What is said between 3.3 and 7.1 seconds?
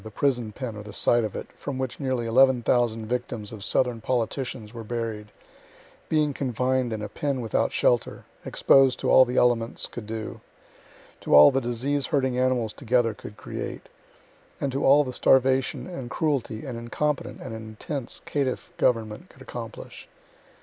of southern politicians were buried, being confined in a